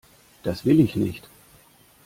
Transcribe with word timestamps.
Das 0.41 0.65
will 0.65 0.79
ich 0.79 0.95
nicht! 0.95 1.29